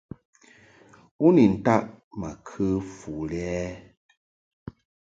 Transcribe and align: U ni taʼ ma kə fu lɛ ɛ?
U 1.25 1.27
ni 1.35 1.45
taʼ 1.65 1.83
ma 2.19 2.29
kə 2.47 2.65
fu 2.95 3.11
lɛ 3.29 3.41
ɛ? 3.65 3.67